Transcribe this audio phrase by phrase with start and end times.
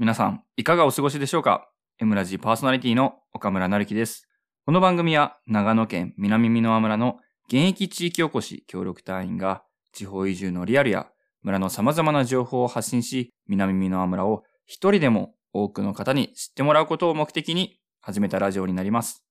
[0.00, 4.26] 皆さん、いかがお過ごしでしょうか ?M ラジパーソナリティの岡村成樹です。
[4.64, 7.18] この番組は長野県南美濃村の
[7.48, 11.08] 現役地域おこし協力隊員が地方移住のリアルや
[11.42, 19.26] 村の様々な情報を発信し、南美濃村を一人でも多くの方に知ってもらうことを目的に始めたラジオになります。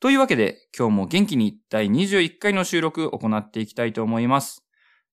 [0.00, 4.64] というわけで、今日も元気に第21回の収録を行っていきたいと思います。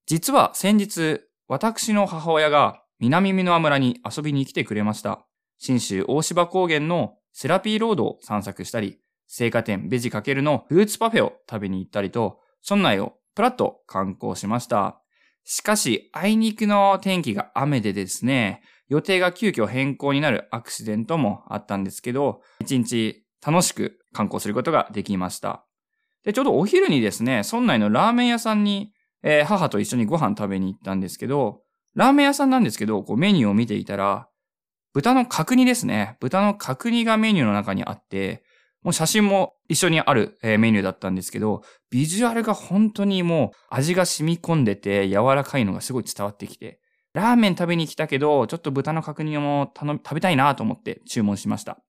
[0.06, 1.20] 実は先日、
[1.50, 5.26] 私の母親が南美濃村に遊びに来てくれました。
[5.60, 9.00] 新州大芝高原のセラピーロードを散策したり、
[9.40, 15.02] 青果店ベジかけるのフルーツパフェを食べに行ったりと、村内をプラッと観光しました。
[15.44, 25.66] しかし、あいにくの天気が雨でですね、予定が急遽変更になるアクシデントもあったんですけど、一日楽しく観光することができました。
[26.24, 28.92] で、ちょうどお昼にですね、村内のラーメン屋さんに、
[29.24, 31.62] えー、母と一緒にご飯食べに行ったんですけど、
[31.96, 34.30] ラーメン屋さんなんですけど、こうメニューを見ていたら、
[34.94, 36.18] 豚の角煮ですね。
[36.20, 38.44] 豚の角煮がメニューの中にあって、
[38.84, 46.80] もう写真も一緒にある、えメニューだったんですけど、ビジュアルが本当にもう味が染み込んでて柔らかいのがすごい伝わってきて、
[47.14, 51.80] ラーメン食べに来たけど、ちょっと豚の角煮も食べたいなと思って注文しました。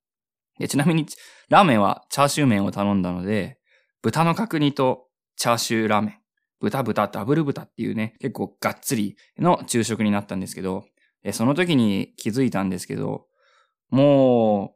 [0.69, 1.07] ちなみに、
[1.51, 3.59] ラーメンはチャーシュー麺を頼んだので、
[4.03, 6.28] 豚の角煮とチャーシューラーメン。
[6.61, 10.85] 豚豚ダブル豚っていうね、結構がっつりの昼食になったんですけど、
[11.33, 13.27] その時に気づいたんですけど、
[13.91, 14.75] も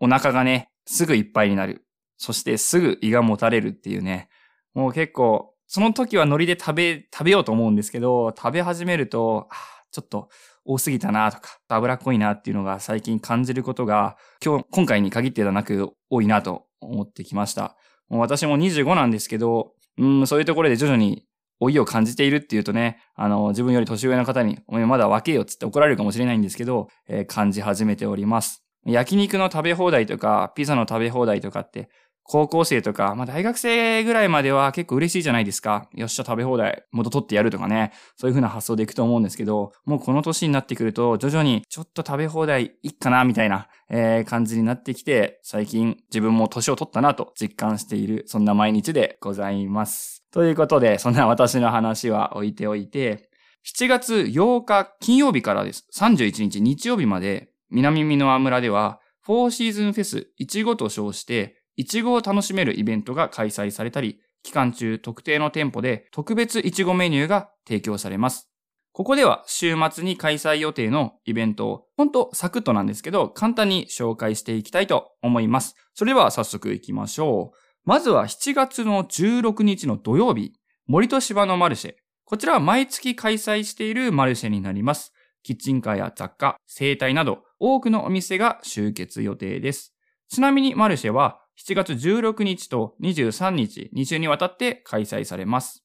[0.00, 1.84] う、お腹がね、すぐいっぱいになる。
[2.16, 4.28] そしてすぐ胃がもたれるっていうね、
[4.74, 9.48] もう結構、その時は海苔で食べ、食べようと思うんですけど、食べ始めると、
[9.90, 10.28] ちょっと
[10.64, 17.76] 多すぎたなとか、脂っこいなっていうのが最近感じることが、今日、今回に限ってではなく多いなと思ってきました。
[18.08, 21.24] もう私も25なんですけど、うん、そういうところで徐々に
[21.60, 28.64] 老いを感じているっていうとね、あの、自分より年上の方に、お前まだ若えよっつって怒られるかもしれないんですけど、えー、感じ始めております。
[28.86, 31.88] 焼肉の食べ放題とか、ピザの食べ放題とかって、
[32.22, 35.88] 高校生とか、まあ大学生ぐらいまでは結構嬉しいじゃないですか。
[35.94, 37.92] よっしゃ食べ放題、元取ってやるとかね。
[38.16, 50.24] そういう風な発想でいくと思うんですけど、もうこの年になってくると、徐々にちょっと食べ放題いっかな、みたいな、えー、感じになってきて、最近自分も年を取ったなと実感している、そんな毎日でございます。
[50.30, 53.30] ということで、そんな私の話は置いておいて、
[53.66, 55.86] 7月8日金曜日からです。
[55.94, 68.48] 31日日曜日まで、南美濃村では、フォーシーズンフェス1号と称して、いちごを楽しめるイベントが開催されたり、期間中特定の店舗で特別いちごメニューが提供されます。
[68.98, 75.76] ここでは週末に開催予定のイベントを、ほんとサクッとなんですけど、簡単に紹介していきたいと思います。
[75.94, 77.56] それでは早速行きましょう。
[77.84, 80.52] まずは7月の16日の土曜日、
[80.88, 81.94] 森と芝のマルシェ。
[82.24, 85.12] こちらは毎月開催しているマルシェになります。
[85.44, 89.94] キッチンカーや雑貨、生態など多くのお店が集結予定です。
[90.28, 95.84] ちなみにマルシェは7月16日と23日、2週にわたって開催されます。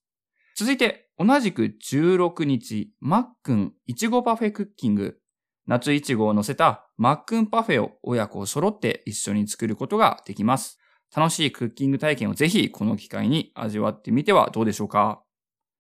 [0.56, 5.20] 続いて、同じく16日、マックンいちごパフェクッキング。
[5.68, 10.80] 夏いちごを乗せたマックンパフェを親子揃って一緒に作ることができます。
[11.16, 15.22] 楽しいクッキング体験をぜひこの機会に味わってみてはどうでしょうか。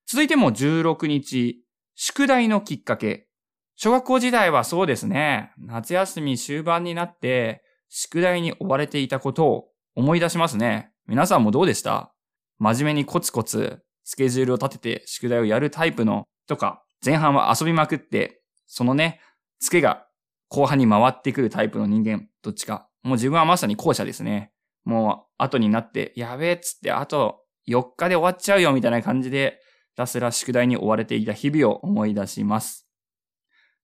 [0.05, 1.63] 続いても16日、
[1.95, 3.27] 宿題のきっかけ。
[3.75, 10.91] 小学校時代はそうですね、夏休み終盤になって宿題に追われていたことを思い出しますね。
[11.07, 12.13] 皆さんもどうでした？
[12.59, 19.19] 真面目にコツコツスケジュールを立てて宿題をやるタイプのとか、前半は遊びまくって、そのね、
[19.59, 20.05] ツケが
[20.49, 22.89] 後半に回ってくるタイプの人間、どっちか。
[23.01, 24.51] もう自分はまさに後者ですね。
[24.83, 29.59] もう後になって、やべえっつって、あと4日で終わっちゃうよみたいな感じで、
[29.91, 32.87] ひたすら宿題に追われていた日々を思い出します。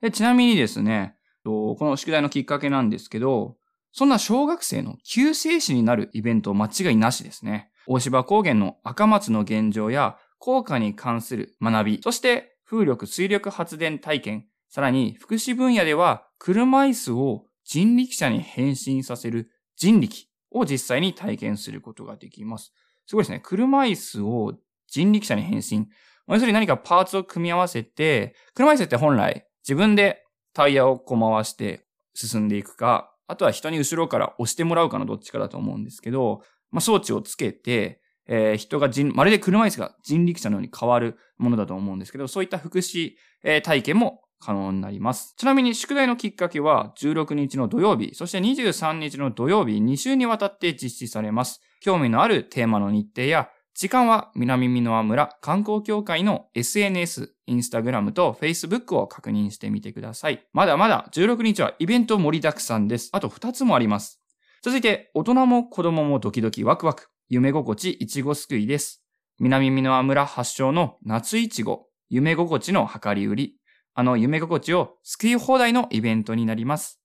[0.01, 3.57] でちなみにですね、この宿題のきっかけなんですけど、
[3.91, 7.71] そんな小学生の救世主になるイベント間違いなしですね。
[7.91, 22.73] 大芝高原の赤松の現状や効果に関する学び、そして風力水力発電体験、さらに福祉分野では車椅子を人力車に変身させる人力を実際に体験することができます。
[23.07, 23.41] すごいですね。
[23.43, 24.53] 車椅子を
[24.87, 25.87] 人力車に変身。
[26.27, 43.13] 要するに何かパーツを組み合わせて、車椅子って本来自分でタイヤをこう回して進んでいくか、あとは人に後ろから押してもらうかのどっちかだと思うんですけど、まあ、装置をつけて、えー、人が人、まるで車椅子が人力車のように変わるものだと思うんですけど、そういった福祉、
[43.43, 45.33] えー、体験も可能になります。
[45.37, 51.61] ちなみに宿題のきっかけは16日の土曜日、そして23日の土曜日、2週にわたって実施されます。
[51.81, 60.45] 興味のあるテーマの日程や時間は南美濃村観光協会の SNS、インスタグラムと Facebook を確認してみてください。
[60.51, 63.09] まだまだ16日はイベント盛りだくさんです。
[63.13, 64.18] あと2つもあります。
[64.61, 69.01] 続いて、大人も子供もドキドキワクワク、夢心地いちごすくいです。
[69.39, 73.55] 南美濃村発祥の夏いちご、夢心地の量り売り、
[73.93, 76.99] あの夢心地を救い放題のイベントになります。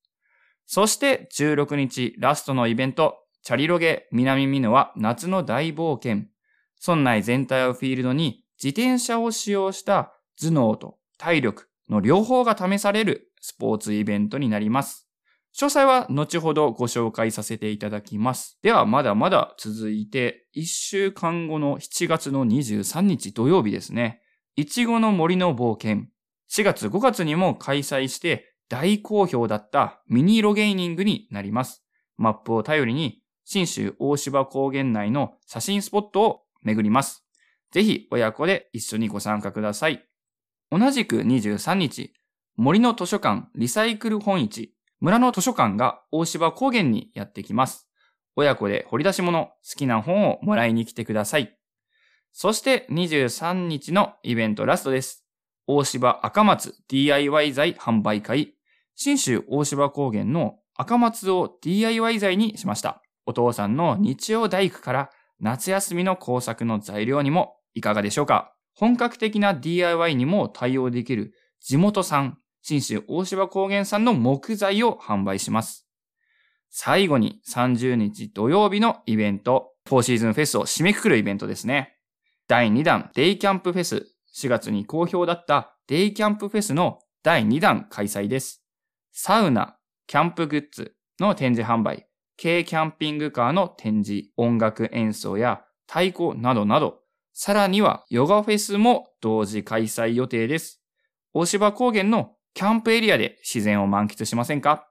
[0.65, 6.25] そして16日ラストのイベント、チャリロゲ南美濃は夏の大冒険。
[6.85, 15.04] 村内全体をフィールドに自転車を使用した頭脳と体力の両方が試されるスポーツイベントになります。
[15.57, 18.59] 詳細は後ほどご紹介させていただきます。
[18.61, 24.21] ではまだまだ続いて1週間後の7月の23日土曜日ですね。
[24.57, 26.07] いちごの森の冒険。
[26.51, 31.85] 4月5月にも開催して大好評だったミニロゲーニングになります。
[32.17, 37.25] マップを頼りに新州大芝高原内の写真スポットを巡ります。
[37.71, 40.05] ぜひ親子で一緒にご参加ください。
[40.69, 42.13] 同じく23日、
[42.57, 44.74] 森の図書館リサイクル本市、
[45.05, 47.87] 村の図書館が大芝高原にやってきます。
[48.35, 51.55] 親子で掘り出し物、好きな本をもらいに来てください。
[52.31, 55.23] そして23日のイベントラストです。
[55.67, 58.55] 大芝赤松 DIY 材販売会。
[58.95, 63.03] 新州大芝高原の赤松を DIY 材にしました。
[63.27, 75.87] お父さんの日曜大工から夏休みの工作の材料にもいかがでしょうか本格的な DIY にも対応できる地元産、新州大芝高原産の木材を販売します。
[76.71, 81.95] 最後に30日土曜日のイベント、4シーズンフェスを締めくくるイベントですね。
[82.47, 88.65] 第2弾デイキャンプフェス、4月に好評だったデイキャンプフェスの第2弾開催です。
[89.11, 89.77] サウナ、
[90.07, 92.07] キャンプグッズの展示販売、
[92.41, 97.01] 軽キャンピングカーの展示、音楽演奏や太鼓などなど、
[97.31, 100.81] さらにはヨガフェスも同時開催予定です。
[101.31, 104.87] 大芝高原のキャンプエリアで自然を満喫しませんか？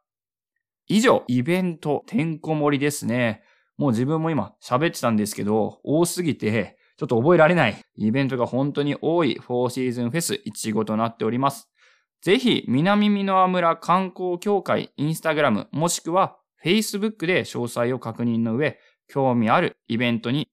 [0.87, 3.43] 以上、イベント、てんこ盛りですね。
[3.78, 11.70] もう自分も今喋ってたんですけど、多すぎて、ちょっと覚えられないイベントが本当に多い4シーズンフェス1号となっております。
[12.20, 18.78] ぜひ、南美濃村観光協会インスタグラムもしくは Facebook で詳細を確認の上、
[19.08, 20.49] 興味あるイベントに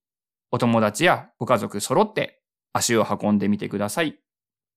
[0.49, 2.41] お友達やご家族揃って
[2.71, 4.17] 足を運んでみてください。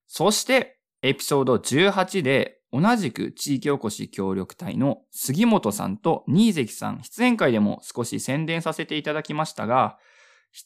[0.08, 0.73] そして、
[1.06, 9.98] エピソード18で同じく地域おこし協力隊の杉本さんと新関さん出演会でも少し宣伝させていただきましたが、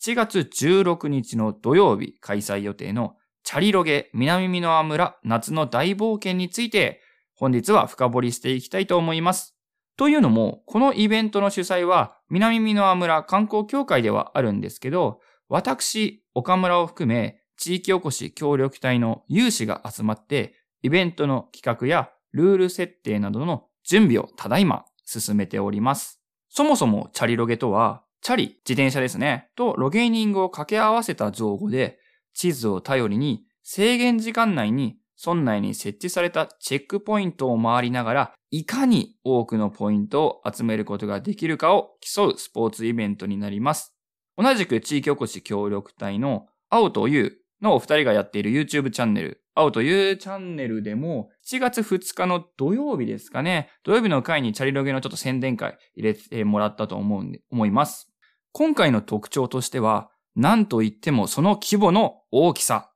[0.00, 7.00] 7月16日の土曜日開催予定のチャリロゲ南美濃村夏の大冒険について
[7.35, 9.56] 本日は深掘りしていきたいと思います。
[9.96, 26.21] というのも、このイベントの主催は、南美濃村観光協会ではあるんですけど、私、岡村を含め、地域おこし協力隊の有志が集まって、イベントの企画やルール設定などの準備をただいま進めております。
[26.49, 31.99] そもそもチャリロゲとは、チャリ、自転車ですね、とロゲーニングを掛け合わせた造語で、
[32.33, 43.97] 地図を頼りに制限時間内に村内に設置されたチェックポイントを回りながら、いかに多くのポイントを集めることができるかを競うスポーツイベントになります。
[44.37, 58.11] 同じく地域おこし協力隊の青と優のお二人がやっている YouTube チャンネル、青と優チャンネルでも7月2日の土曜日ですかね、土曜日の回にチャリロゲのちょっと宣伝会入れてもらったと思うんで、思います。
[58.53, 62.93] 今回の特徴としては、何と言ってもその規模の大きさ。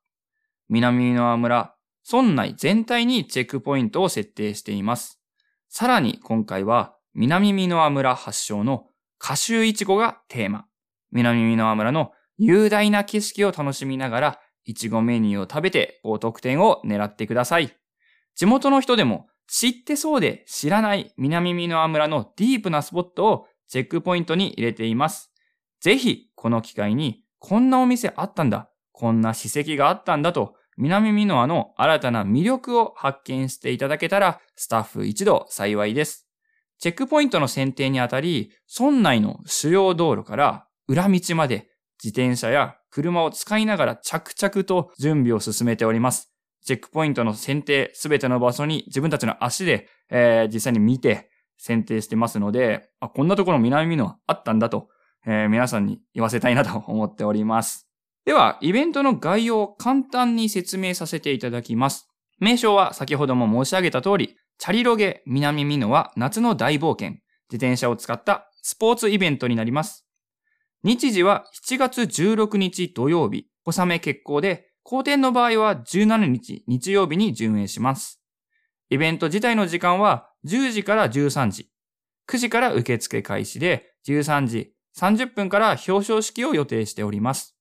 [0.69, 1.75] 南の村
[2.11, 5.21] 村内全体にチェックポイントを設定しています。
[5.69, 8.87] さらに今回は南美濃村発祥の
[9.21, 10.66] 歌集いちごがテーマ。
[11.12, 17.76] 南美濃村の雄大な景色を楽しみながら、いちごメニューを食べて高得点を狙ってください。
[18.35, 25.33] 地元の人でも知ってそうで知らない南美濃村のディープなスポットをチェックポイントに入れています。
[25.81, 36.28] ぜひこの機会にこんなお店あったんだ、こんな史跡があったんだと南美濃の新たな魅力を発見していただけたら、スタッフ一同幸いです。
[36.78, 41.69] チェックポイントの選定にあたり、村内の主要道路から裏道まで
[42.02, 46.30] 自転車や車を使いながら着々と準備を進めております。
[46.64, 54.88] チェックポイントの選定すべての場所に自分たちの足で、えー、実際に見て選定してますので、あ、こんなところ南美濃あったんだと、
[55.26, 57.88] えー、皆さんに言わせたいなと思っております。
[58.25, 62.08] では、イベントの概要を簡単に説明させていただきます。
[62.38, 67.18] 名称は先ほども申し上げた通り、チャリロゲ南美濃は夏の大冒険、
[67.50, 70.06] 自転車を使ったスポーツイベントになります。
[70.84, 78.20] 日時は7月16日土曜日、小雨決行で、後天の場合は17日日曜日に順延します。
[78.90, 81.70] イベント自体の時間は10時から13時、
[82.28, 87.56] 9時から受付開始で13時30分から表彰式を予定しております。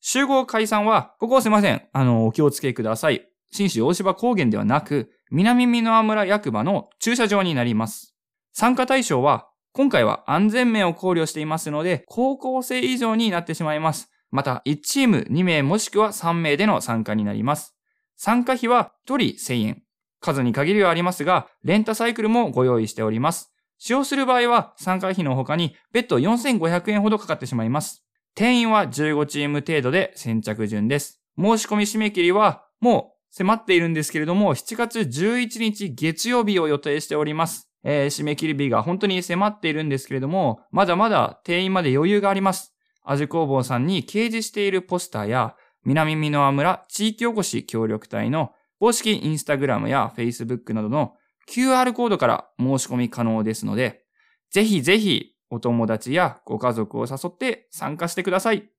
[0.00, 1.82] 集合解散は、ここすいません。
[1.92, 3.26] あの、お気をつけください。
[3.50, 8.14] 新州大芝高原ではなく、南美濃村役場の駐車場になります。
[8.52, 14.08] 参加対象は、今回は安全面を考慮していますので、高校生以上になってしまいます。
[14.30, 17.74] また、1チーム2名もしくは3名での参加になります。
[18.14, 19.82] 参加費は1人1000円。
[20.20, 23.52] 数に限りはありますが、レンタサイクルもご用意しております。
[23.78, 28.06] 使用する場合は参加費の他に別途4500円ほどかかってしまいます。
[28.36, 31.20] 定員は15チーム程度で先着順です。
[31.36, 37.73] 申し込み締め切りはもう迫っているんですけれども、7月11日月曜日を予定しております。
[37.84, 42.74] えー、締め切り日が本当に迫っているんですけれども、まだまだ定員まで余裕があります。
[43.04, 51.14] 味工房さんに掲示しているポスターや、南美濃村地域おこし協力隊の公式インスタグラムやフェイスブックなどの
[51.46, 54.04] QR コードから申し込み可能ですので、
[54.50, 58.70] ぜひぜひお友達やご家族を誘って参加してください。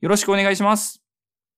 [0.00, 1.04] よろしくお願いします。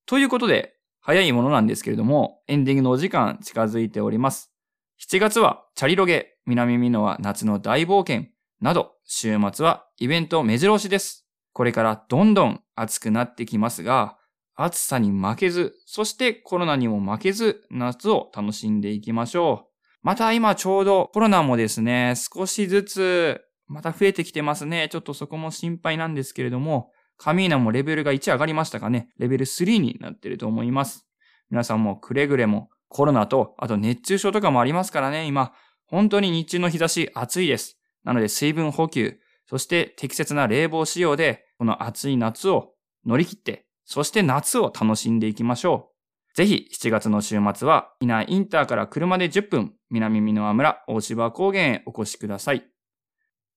[0.06, 4.53] ということで、早いものなんですけれども、エンディングのお時間近づいております。
[5.00, 11.26] 7月はチャリロゲ、南美濃は夏の大冒険など、週末はイベント目白押しです。
[11.52, 14.16] これからどんどん暑くなってきますが、
[14.54, 19.74] 暑さに負けず、そしてコロナにも負けず、夏を楽しんでいきましょう。
[20.02, 24.88] また今ちょうどコロナもですね、少しずつまた増えてきてますね。
[24.90, 29.08] ちょっとそこも心配なんですけれども、カミーナもレベルが1上がりましたかね。
[29.18, 31.06] レベル3になってると思います。
[31.50, 35.52] 皆さんもくれぐれもコロナと、あと熱中症とかもありますからね、今。
[35.84, 37.76] 本当に日中の日差し暑いです。
[38.04, 39.18] なので水分補給、
[39.50, 42.74] そして適切な冷房使用で、この暑い夏を
[43.04, 45.90] 乗り切って、そして夏を楽しんでいきましょ
[46.32, 46.36] う。
[46.36, 52.64] ぜひ7月の週末は、いなインターから車で10分、南美濃村大芝高原へお越しください。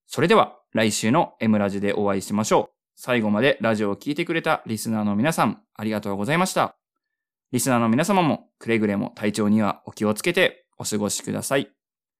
[0.07, 2.75] それでは来週の M ラジでお会いしましょう。
[2.95, 6.75] 最後までラジオを聴いてくれたリスナーの皆さん、ありがとうございました。
[7.51, 11.71] リスナーの皆様もくれぐれも体調にはお気をつけてお過ごしください。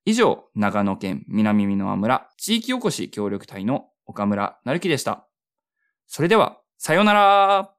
[0.06, 5.28] 以上、長野県南美濃村地域おこし協力隊の岡村成樹でした。
[6.08, 7.74] それでは、さようなら